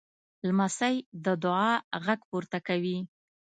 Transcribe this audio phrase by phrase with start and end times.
[0.47, 0.95] لمسی
[1.25, 1.71] د دعا
[2.05, 2.97] غږ پورته کوي.